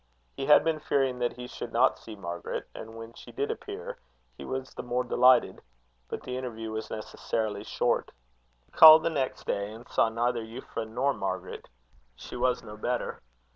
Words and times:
He 0.35 0.47
had 0.47 0.63
been 0.63 0.79
fearing 0.79 1.19
that 1.19 1.33
he 1.33 1.45
should 1.45 1.71
not 1.71 1.99
see 1.99 2.15
Margaret; 2.15 2.67
and 2.73 2.95
when 2.95 3.13
she 3.13 3.31
did 3.31 3.51
appear 3.51 3.99
he 4.35 4.43
was 4.43 4.73
the 4.73 4.81
more 4.81 5.03
delighted; 5.03 5.61
but 6.09 6.23
the 6.23 6.35
interview 6.37 6.71
was 6.71 6.89
necessarily 6.89 7.63
short. 7.63 8.09
He 8.65 8.71
called 8.71 9.03
the 9.03 9.11
next 9.11 9.45
day, 9.45 9.71
and 9.71 9.87
saw 9.87 10.09
neither 10.09 10.41
Euphra 10.43 10.89
nor 10.89 11.13
Margaret. 11.13 11.69
She 12.15 12.35
was 12.35 12.63
no 12.63 12.77
better. 12.77 13.21